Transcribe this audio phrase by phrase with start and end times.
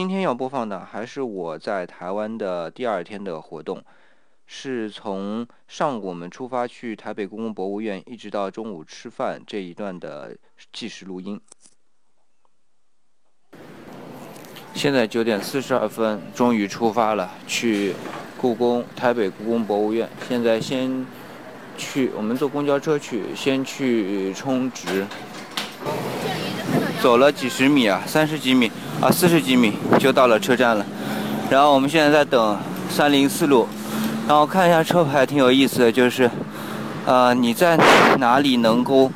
[0.00, 3.84] 今天要播放的还是我在台湾的第二天的活动，
[4.46, 10.34] 是从上午我们出发去台北故宫博物院，一直到中午吃饭这一段的
[10.72, 11.38] 计时录音。
[14.72, 17.94] 现在九点四十二分，终于出发了，去
[18.40, 20.08] 故宫台北故宫博物院。
[20.26, 21.06] 现在先
[21.76, 25.06] 去，我们坐公交车去，先去充值。
[27.02, 30.84] 走了几十米啊，三十几米啊，四十几米就到了车站了。
[31.48, 32.58] 然后我们现在在等
[32.90, 33.66] 三零四路，
[34.28, 36.30] 然后看一下车牌，挺有意思的，就是，
[37.06, 37.78] 呃，你在
[38.18, 39.10] 哪里能够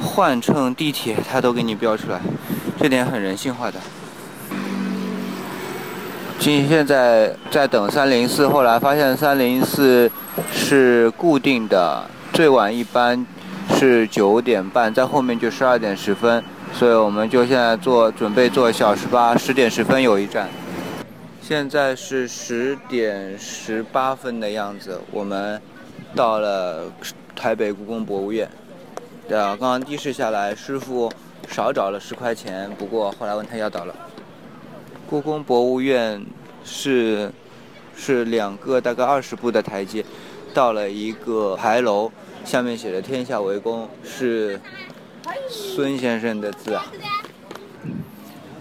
[0.00, 2.20] 换乘地铁，它都给你标出来，
[2.78, 3.78] 这点很人性化的。
[6.38, 10.10] 今现在在等三零四，后来发现三零四
[10.52, 12.04] 是固定的，
[12.34, 13.24] 最晚一班
[13.74, 16.44] 是九点半，在后面就十二点十分。
[16.74, 20.48] 所以我们就现在做，准备坐小时八，十点十分有一站。
[21.40, 25.60] 现在是十点十八分的样子，我们
[26.16, 26.92] 到了
[27.36, 28.50] 台北故宫博物院。
[29.28, 31.10] 对啊，刚刚的士下来，师傅
[31.48, 33.94] 少找了十块钱，不过后来问他要到了。
[35.08, 36.20] 故宫博物院
[36.64, 37.30] 是
[37.94, 40.04] 是两个大概二十步的台阶，
[40.52, 42.10] 到了一个牌楼，
[42.44, 44.60] 下面写着“天下为公”，是。
[45.48, 46.84] 孙先生的字啊！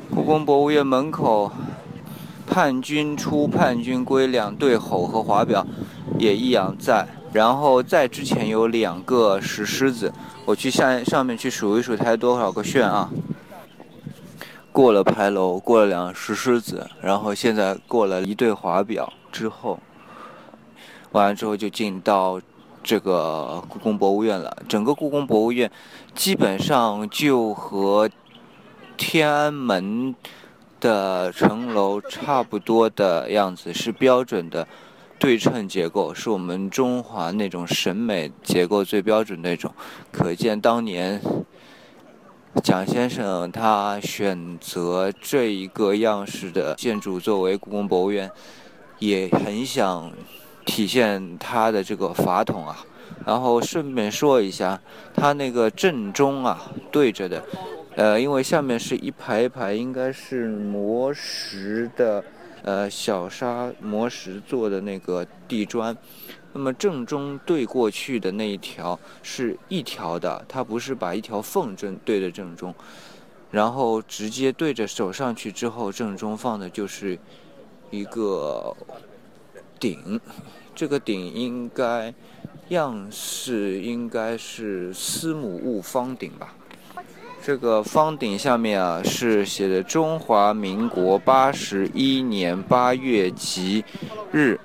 [0.10, 1.52] 故宫博物院门口，
[2.48, 5.66] 叛军出、叛军归两对吼和华表
[6.18, 7.06] 也一样在。
[7.34, 10.14] 然后在之前有两个石狮子，
[10.46, 13.10] 我去下上面去数一数，它有多少个旋啊？
[14.72, 19.80] 过了牌楼，过了两石狮子，然后现在过了一对华表之后，
[21.12, 22.40] 完了之后就进到。
[22.84, 25.72] 这个故宫博物院了，整个故宫博物院
[26.14, 28.10] 基本上就和
[28.98, 30.14] 天安门
[30.82, 34.68] 的城楼差不多的样子，是标准的
[35.18, 39.74] 对称结构，是我们中华那种审美结构最标准那种。
[40.12, 41.22] 可见当年
[42.62, 48.30] 蒋先生他选择这一个样式的建筑作为故宫博物院，
[49.00, 50.12] 也很想。
[50.66, 52.86] 体现它的这个法统啊，
[53.26, 54.80] 然后顺便说一下，
[55.14, 57.44] 它那个正中啊对着的，
[57.96, 62.24] 呃，因为下面是一排一排，应该是磨石的，
[62.64, 65.96] 呃，小沙磨石做的那个地砖，
[66.54, 72.74] 那么正中对过去的那一条是一条的，它不是把一条缝正对着正中，
[73.52, 77.20] 然后直接对着手上去之后，正中放的就是
[77.92, 78.76] 一个。
[79.80, 80.20] 顶，
[80.76, 82.14] 这个顶应该
[82.70, 86.54] 样式应该是司母戊方鼎吧？
[87.46, 93.84] 这个方鼎下面啊是写的中华民国八十一年八月吉
[94.32, 94.58] 日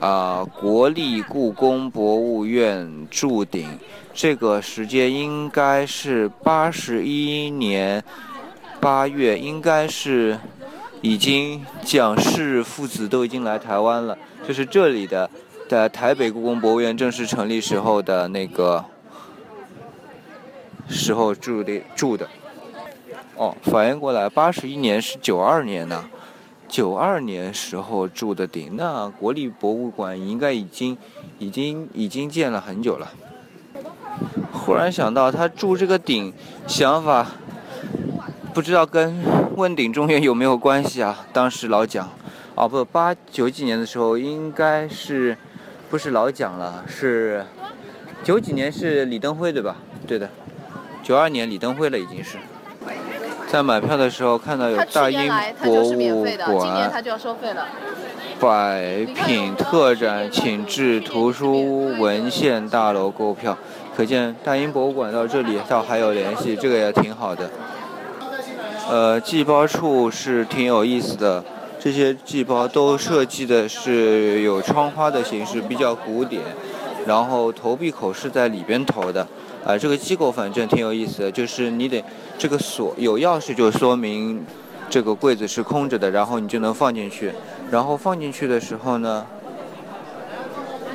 [0.00, 3.68] 啊国立故宫博物院铸鼎，
[4.14, 8.02] 这个时间应该是八十一年
[8.80, 10.38] 八月，应该是
[11.02, 14.16] 已经蒋氏父子都已经来台湾了。
[14.46, 15.28] 就是这里的，
[15.68, 18.84] 在台北故宫博物院正式成立时候的那个
[20.88, 22.28] 时候住的住的。
[23.36, 26.04] 哦，反应过来，八十一年是九二年呢，
[26.68, 30.96] 九二年时候住的顶，那国立博物馆应该已经
[31.38, 33.10] 已经已经建了很久了。
[34.52, 36.32] 忽然想到他住这个顶
[36.66, 37.26] 想法，
[38.52, 39.18] 不知道跟
[39.56, 41.26] 问鼎中原有没有关系啊？
[41.32, 42.08] 当时老蒋。
[42.54, 45.36] 哦不，八九几年的时候应该是，
[45.90, 47.44] 不是老蒋了，是
[48.22, 49.76] 九几年是李登辉对吧？
[50.06, 50.28] 对的，
[51.02, 52.36] 九二年李登辉了已经是。
[53.50, 55.30] 在买票的时候看到有大英
[55.62, 56.90] 博物馆，
[58.40, 63.56] 百品特展，请至图书文献大楼购票。
[63.94, 67.50] 可见大英博物馆到这里倒还有联系，这个也挺好的。
[68.88, 71.42] 呃，寄包处是挺有意思的。
[71.80, 76.42] 这些寄包都设计的是有窗花的形式，比较古典。
[77.04, 79.26] 然后投币口是在里边投的，
[79.64, 82.04] 啊，这个机构反正挺有意思的，就是你得
[82.38, 84.44] 这个锁有钥匙，就说明
[84.88, 87.32] 这个柜子是空着的，然后你就能放进去。
[87.70, 89.26] 然后放进去的时候呢，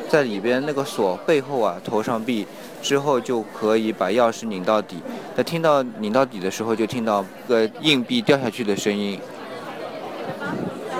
[0.07, 2.47] 在里边那个锁背后啊投上币
[2.81, 4.97] 之后，就可以把钥匙拧到底。
[5.35, 9.19] 在听到拧到底的时候，就听到个硬币掉下去的声音。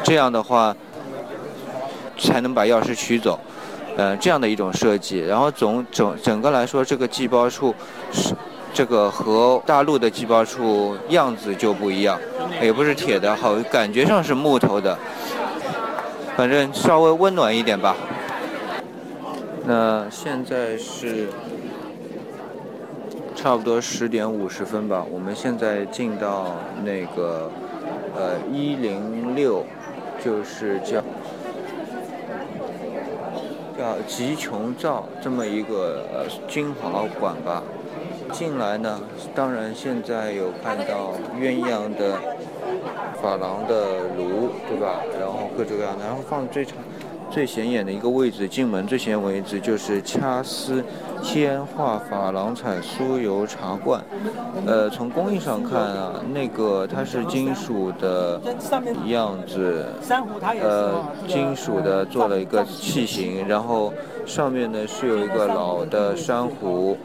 [0.04, 0.76] 这样的话，
[2.18, 3.40] 才能把钥匙取走，
[3.98, 5.20] 嗯，这样的一种设计。
[5.20, 7.74] 然后总整整个来说，这个寄包处
[8.12, 8.34] 是
[8.74, 12.20] 这个和大陆的寄包处样子就不一样，
[12.62, 14.98] 也不是铁的，好感觉上是木头的，
[16.36, 17.96] 反正稍微温暖一点吧。
[19.66, 21.28] 那现在是
[23.48, 26.48] 差不多十点五十分吧，我们现在进到
[26.84, 27.50] 那个
[28.14, 29.64] 呃一零六，
[30.22, 31.02] 就是叫。
[33.78, 37.64] 叫吉琼造这么一个呃君豪馆吧，
[38.34, 39.00] 进来呢，
[39.34, 42.20] 当然现在有看到鸳鸯的
[43.24, 45.00] 珐琅的炉，对吧？
[45.18, 46.76] 然后各种各样的，然后放最长。
[47.38, 50.84] 最显眼的一个位置，进门最显眼位置就是掐丝
[51.22, 54.04] 铅画珐琅彩酥油茶罐。
[54.66, 58.42] 呃，从工艺上看啊，那个它是金属的
[59.06, 59.86] 样子，
[60.64, 63.94] 呃，金属的做了一个器型，然后
[64.26, 66.98] 上面呢是有一个老的珊瑚，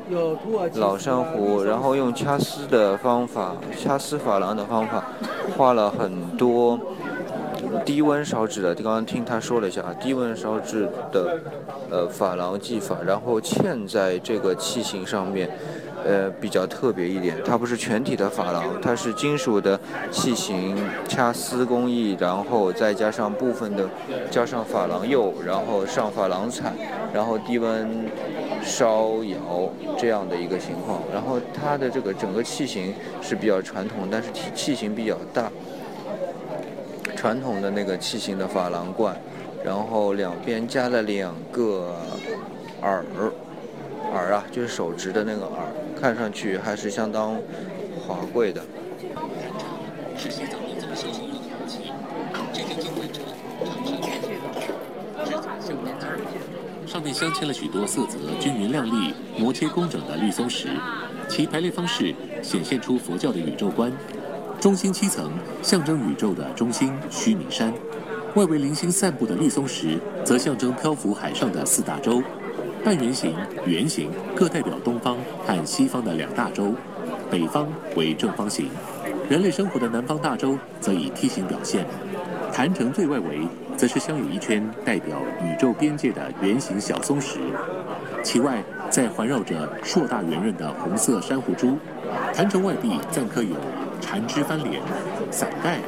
[0.76, 5.04] 老珊瑚，然后用掐丝的方法，掐丝珐琅的方法，
[5.58, 6.80] 画了很多。
[7.84, 11.38] 低温烧制的，刚刚听他说了一下啊，低温烧制的，
[11.90, 15.50] 呃，珐琅技法，然后嵌在这个器型上面，
[16.04, 17.36] 呃，比较特别一点。
[17.44, 19.78] 它不是全体的珐琅，它是金属的
[20.10, 20.76] 器型
[21.08, 23.88] 掐丝工艺，然后再加上部分的
[24.30, 26.72] 加上珐琅釉，然后上珐琅彩，
[27.12, 28.06] 然后低温
[28.62, 31.00] 烧窑这样的一个情况。
[31.12, 35.50] 然后它的这个整个器型是比较传统，但是器器型比较大。
[37.22, 39.16] 传统的那个器型的珐琅罐，
[39.64, 41.94] 然后两边加了两个
[42.80, 43.04] 耳
[44.12, 45.62] 耳啊，就是手执的那个耳，
[46.00, 47.36] 看上去还是相当
[48.04, 48.60] 华贵的。
[56.84, 60.70] 上面镶嵌了许多色泽均匀亮丽、磨切工整的绿松石，
[61.28, 63.92] 其排列方式显现出佛教的宇宙观。
[64.62, 65.28] 中心七层
[65.60, 67.74] 象征宇宙的中心须弥山，
[68.36, 72.22] 外围零星散布的绿松石则象征漂浮海上的四大洲，
[72.84, 73.34] 半圆形、
[73.66, 76.72] 圆形各代表东方和西方的两大洲，
[77.28, 77.66] 北方
[77.96, 78.70] 为正方形，
[79.28, 81.84] 人类生活的南方大洲则以梯形表现。
[82.52, 83.40] 坛城最外围
[83.76, 87.40] 则是镶有一圈代表宇宙边界的圆形小松石，
[88.22, 91.76] 其外再环绕着硕大圆润的红色珊瑚珠。
[92.32, 93.56] 坛城外壁暂刻有。
[94.02, 94.82] 缠枝翻莲、
[95.30, 95.78] 伞盖、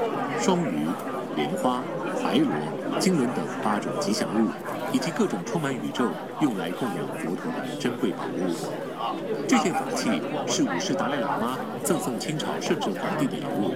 [0.40, 0.86] 双鱼、
[1.36, 1.82] 莲花、
[2.22, 2.48] 白螺、
[2.98, 4.48] 金轮等八种吉祥物，
[4.90, 6.06] 以及各种充满宇宙、
[6.40, 8.48] 用来供养佛陀的珍贵宝物。
[9.46, 9.74] 这件。
[9.74, 13.74] 法器是五世达赖喇嘛赠送清朝顺治皇帝的礼物，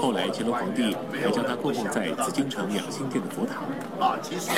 [0.00, 3.64] 后来乾隆皇帝还将它供奉在紫禁城养心殿的佛堂。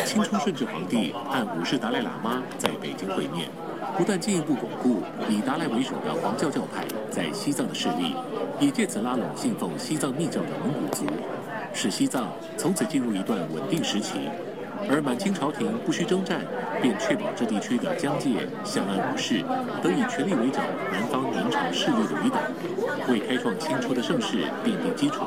[0.04, 3.48] 清初顺治皇帝和五世达赖喇嘛在北京会面，
[3.96, 8.14] 不断进一步巩固以达赖为首的黄教教派在西藏的势力。
[8.60, 11.04] 以借此拉拢信奉西藏密教的蒙古族，
[11.72, 14.28] 使西藏从此进入一段稳定时期。
[14.90, 16.40] 而满清朝廷不需征战，
[16.80, 19.42] 便确保这地区的疆界相安无事，
[19.82, 20.60] 得以全力围剿
[20.92, 22.42] 南方明朝势力的余党，
[23.08, 25.24] 为开创清初的盛世奠定基础。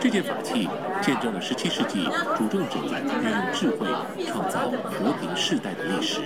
[0.00, 0.68] 这件法器
[1.00, 2.04] 见证了17世纪
[2.36, 3.86] 主政者运用智慧
[4.26, 6.20] 创造和平世代的历史。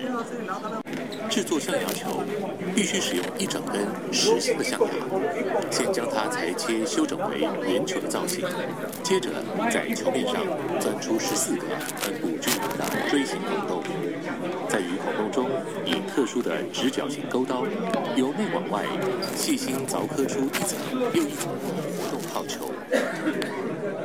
[1.28, 2.22] 制作象牙球
[2.74, 4.88] 必须使用一整根实心的象牙，
[5.70, 8.44] 先将它裁切修整为圆球的造型，
[9.02, 9.30] 接着
[9.70, 10.36] 在球面上
[10.80, 11.66] 钻出十四个
[12.40, 13.82] 均匀的锥形孔洞，
[14.68, 15.48] 在于孔洞中
[15.84, 17.64] 以特殊的直角形钩刀
[18.16, 18.84] 由内往外
[19.34, 20.78] 细心凿刻出一层
[21.12, 21.58] 又一层的
[21.96, 22.70] 活动套球，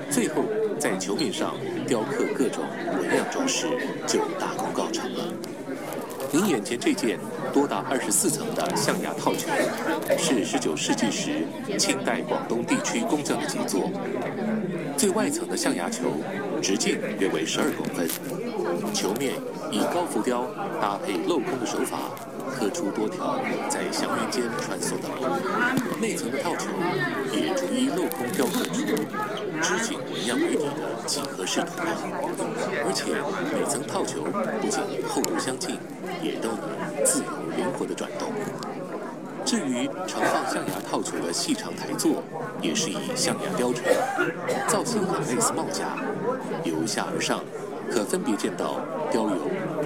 [0.09, 0.43] 最后
[0.79, 1.55] 在球面上
[1.87, 2.63] 雕刻各种
[2.97, 3.67] 纹样装饰，
[4.07, 5.23] 就大功告成了。
[6.33, 7.19] 您眼前这件
[7.51, 9.49] 多达二十四层的象牙套球，
[10.17, 11.45] 是十九世纪时
[11.77, 13.91] 清代广东地区工匠的杰作。
[14.97, 16.03] 最外层的象牙球
[16.61, 18.07] 直径约为十二公分，
[18.93, 19.33] 球面
[19.71, 20.45] 以高浮雕
[20.79, 21.97] 搭配镂空的手法，
[22.53, 25.99] 刻出多条在祥云间穿梭的龙。
[25.99, 26.69] 内层的套球
[27.33, 28.85] 也逐一镂空雕刻出
[29.61, 31.97] 织锦纹样为底的几何式图案，
[32.85, 33.17] 而且
[33.51, 34.23] 每层套球
[34.61, 35.79] 不仅厚度相近。
[36.21, 38.31] 也都能自由灵活地转动。
[39.43, 42.23] 至于盛放象牙套球的细长台座，
[42.61, 43.83] 也是以象牙雕成，
[44.67, 45.97] 造型很类似帽架。
[46.63, 47.41] 由下而上，
[47.89, 48.79] 可分别见到
[49.11, 49.37] 雕有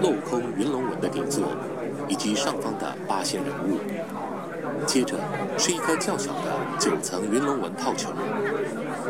[0.01, 1.43] 镂空云龙纹的顶座，
[2.07, 3.79] 以及上方的八仙人物。
[4.85, 5.15] 接着
[5.57, 8.09] 是一颗较小的九层云龙纹套球，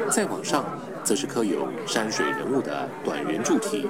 [0.09, 0.63] 再往上
[1.03, 3.87] 则是刻有山水人物的短圆柱体。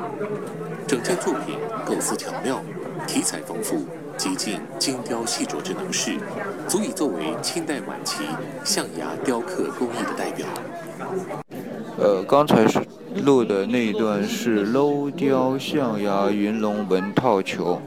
[0.87, 2.61] 整件作品构思巧妙。
[3.07, 3.85] 题材丰富，
[4.17, 6.17] 极尽精雕细琢之能事，
[6.67, 8.23] 足以作为清代晚期
[8.63, 10.47] 象牙雕刻工艺的代表。
[11.97, 12.79] 呃，刚才是
[13.23, 17.79] 录的那一段是镂雕象牙云龙纹套球。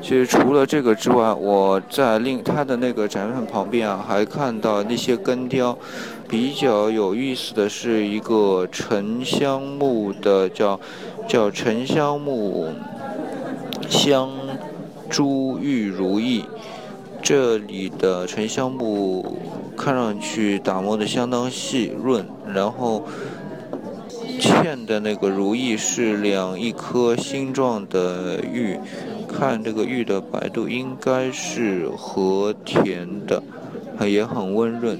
[0.00, 5.76] 其实除了这个之外，我在另它的那个展览旁边啊，还看到那些根雕。
[6.28, 10.80] 比较有意思的是一个沉香木的，叫
[11.28, 12.70] 叫沉香木
[13.88, 14.30] 香
[15.10, 16.46] 珠玉如意。
[17.22, 19.38] 这里的沉香木
[19.76, 23.04] 看上去打磨的相当细润，然后
[24.40, 28.78] 嵌的那个如意是两一颗星状的玉，
[29.28, 33.42] 看这个玉的白度应该是和田的，
[34.06, 34.98] 也很温润。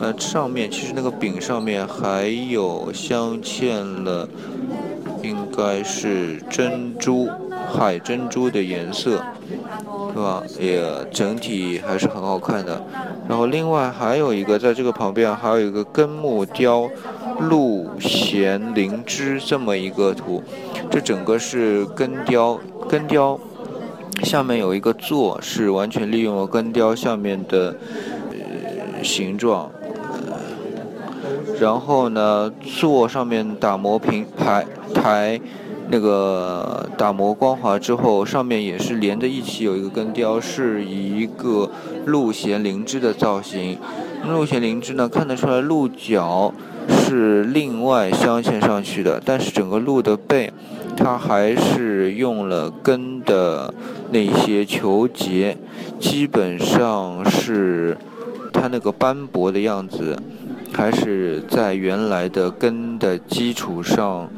[0.00, 4.28] 呃，上面其实那个柄上面还有镶嵌了，
[5.22, 7.28] 应该是珍珠，
[7.72, 9.22] 海珍珠的颜色，
[10.12, 10.42] 是吧？
[10.60, 12.82] 也整体还是很好看的。
[13.28, 16.88] 然后另外还有一个，在这个旁边还有一个根木雕
[17.40, 20.42] 鹿衔灵芝这么一个图，
[20.90, 23.38] 这整个是根雕，根雕
[24.22, 27.74] 下面有一个座，是完全利用了根雕下面的
[28.30, 29.70] 呃形状。
[31.58, 35.40] 然后呢，座上面打磨平排台，
[35.90, 41.70] 那个打磨光滑之后，上面也是连着一起，有一个根雕，是一个
[42.06, 43.78] 鹿衔灵芝的造型。
[44.26, 46.54] 鹿衔灵芝呢，看得出来鹿角
[46.88, 50.52] 是另外镶嵌上去的，但是整个鹿的背，
[50.96, 53.74] 它还是用了根的
[54.10, 55.58] 那些球节，
[55.98, 57.98] 基本上是
[58.52, 60.16] 它那个斑驳的样子。
[60.74, 64.30] 还是在原来的根的基础上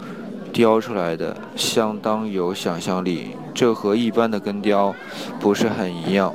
[0.55, 3.31] 雕出来的，相当有想象力。
[3.53, 4.95] 这和一般的根雕
[5.41, 6.33] 不是很一样。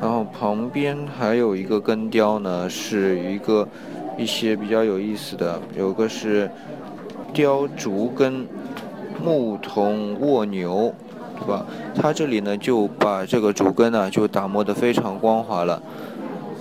[0.00, 3.68] 然后旁边还有一个根雕呢，是一个
[4.16, 6.50] 一些比较有意思的，有个是
[7.34, 8.46] 雕竹根
[9.22, 10.92] 牧童卧牛，
[11.38, 11.66] 对吧？
[11.94, 15.80] 它这里呢就把这个竹根呢就打磨得非常光滑了。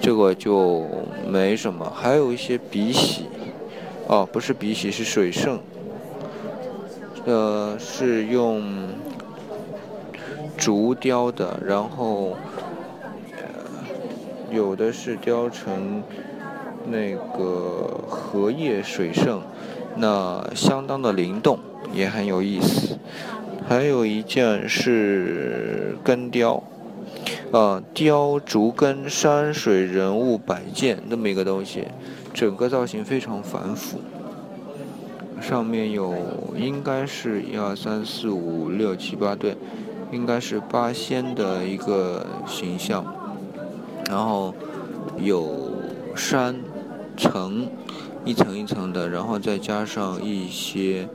[0.01, 0.86] 这个就
[1.30, 3.25] 没什么，还有一些笔洗，
[4.12, 5.58] 哦，不是笔洗，是水圣，
[7.24, 8.62] 呃，是用
[10.58, 12.36] 竹雕的，然后
[14.51, 16.03] 有的是雕成
[16.89, 19.41] 那个荷叶水圣，
[19.96, 21.58] 那相当的灵动，
[21.94, 23.00] 也很有意思。
[23.70, 26.62] 还有一件是根雕。
[27.53, 31.86] 呃，雕竹根山水人物摆件那么一个东西，
[32.34, 34.00] 整个造型非常繁复。
[35.42, 36.14] 上面有
[36.56, 39.58] 应该是一二三四五六七八对，
[40.12, 43.04] 应该是八仙的一个形象。
[44.10, 44.54] 然后
[45.18, 45.72] 有
[46.16, 46.56] 山
[47.18, 47.68] 层，
[48.24, 51.08] 一层一层的，然后再加上一些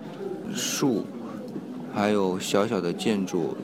[0.55, 1.05] 树，
[1.95, 3.57] 还有小小的建筑。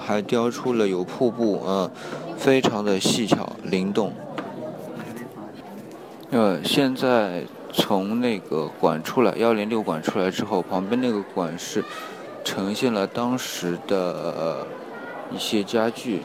[0.00, 1.90] 还雕出了有瀑布，嗯，
[2.38, 4.12] 非常的细巧灵动。
[6.30, 7.42] 呃，现在
[7.72, 11.82] 从那个馆出来，幺零六馆出来之后，旁边那个馆是
[12.44, 14.66] 呈现了当时的
[15.30, 16.20] 一些家具，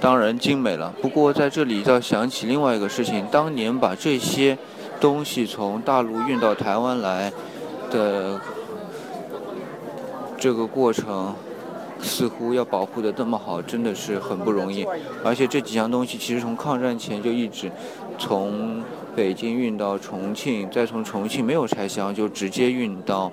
[0.00, 0.94] 当然精美了。
[1.02, 4.56] 不过在这里要想起另外一个事情，当年把这些
[5.00, 7.32] 东西从大陆运到台湾来
[7.90, 8.40] 的
[10.38, 11.34] 这个过程。
[12.02, 14.86] 似乎要保护的这么好，真的是很不容易。
[15.22, 17.70] 而且这几样东西其实从抗战前就一直
[18.18, 18.82] 从
[19.20, 23.30] 北京运到重庆，再从重庆没有拆箱就直接运到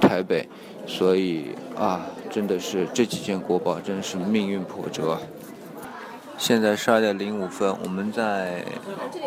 [0.00, 0.48] 台北，
[0.84, 5.16] 所以啊，真的是这几件国宝真是命运波折。
[6.36, 8.64] 现在十二点零五分，我们在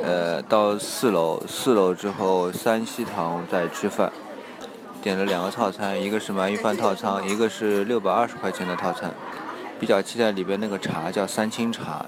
[0.03, 4.11] 呃到四楼，四楼之后三希堂在吃饭。
[5.01, 9.09] 点了两个套餐，一个是鳗鱼饭套餐，一个是六百二十块钱的套餐。
[9.79, 12.05] 比较期待里边那个茶叫三清茶。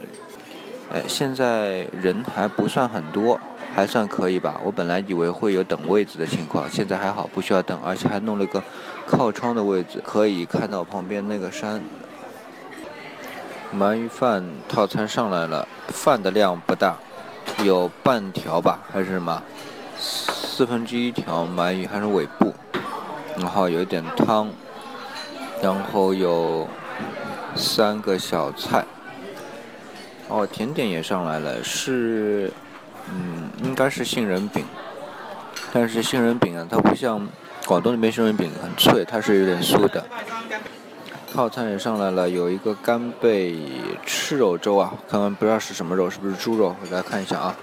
[0.93, 3.39] 哎，现在人还不算很多，
[3.73, 4.59] 还算可以吧。
[4.63, 8.61] 我本来以为会有等位子的情况，现在还好，不需要等，而且还弄了个
[9.07, 11.81] 靠窗的位置，可以看到旁边那个山。
[13.73, 16.97] 鳗鱼饭套餐上来了，饭的量不大，
[17.63, 19.41] 有半条吧，还是什么？
[19.97, 22.53] 四分之一条鳗鱼，还是尾部。
[23.37, 24.49] 然后有点汤，
[25.61, 26.67] 然后有
[27.55, 28.83] 三个小菜，
[30.31, 32.49] 哦，甜点也上来了，是，
[33.09, 34.63] 嗯，应该是杏仁饼，
[35.73, 37.27] 但是杏仁饼啊，它不像
[37.65, 40.05] 广东那边杏仁饼很脆，它是有点酥的。
[41.33, 43.57] 套餐也上来了，有一个干贝
[44.05, 46.75] 赤肉粥啊，看看不知道是什么肉，是不是猪肉？
[46.81, 47.55] 我来看一下啊。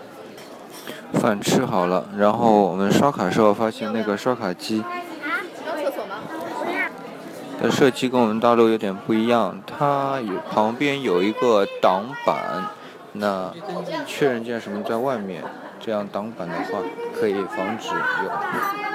[1.15, 4.85] 饭吃好了，然后我们刷卡时候发现那个刷卡机，
[7.61, 12.65] 的设计跟我们大陆有点不一样，它有旁边有一个挡板，
[13.13, 13.53] 那
[14.07, 15.43] 确认键什么在外面，
[15.81, 16.79] 这样挡板的话
[17.19, 18.88] 可以防止有。